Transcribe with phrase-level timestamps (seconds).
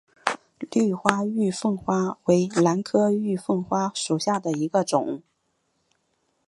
[0.71, 5.21] 绿花玉凤花为兰科玉凤花属下的一个种。